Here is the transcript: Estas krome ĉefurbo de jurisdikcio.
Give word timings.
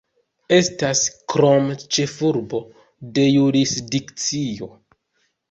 Estas 0.55 1.01
krome 1.33 1.75
ĉefurbo 1.97 2.63
de 3.19 3.27
jurisdikcio. 3.27 4.73